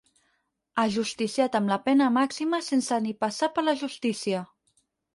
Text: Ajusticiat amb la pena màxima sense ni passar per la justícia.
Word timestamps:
Ajusticiat 0.83 1.59
amb 1.61 1.71
la 1.73 1.79
pena 1.89 2.09
màxima 2.17 2.63
sense 2.71 3.01
ni 3.07 3.17
passar 3.23 3.55
per 3.59 3.69
la 3.71 3.81
justícia. 3.87 4.47